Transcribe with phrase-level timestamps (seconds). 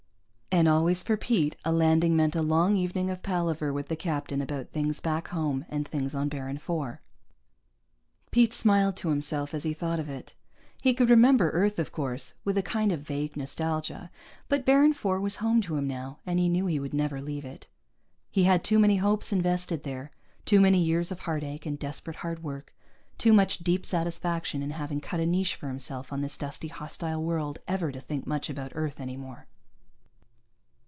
[0.53, 4.41] And always for Pete a landing meant a long evening of palaver with the captain
[4.41, 6.97] about things back home and things on Baron IV.
[8.31, 10.35] Pete smiled to himself as he thought of it.
[10.81, 14.11] He could remember Earth, of course, with a kind of vague nostalgia,
[14.49, 17.45] but Baron IV was home to him now and he knew he would never leave
[17.45, 17.67] it.
[18.29, 20.11] He had too many hopes invested there,
[20.45, 22.75] too many years of heartache and desperate hard work,
[23.17, 27.23] too much deep satisfaction in having cut a niche for himself on this dusty, hostile
[27.23, 29.47] world, ever to think much about Earth any more.